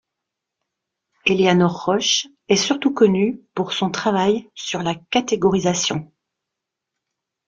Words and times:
Eleanor 1.27 1.71
Rosch 1.85 2.25
est 2.47 2.55
surtout 2.55 2.91
connue 2.91 3.39
pour 3.53 3.71
son 3.71 3.91
travail 3.91 4.49
sur 4.55 4.81
la 4.81 4.95
catégorisation. 4.95 6.11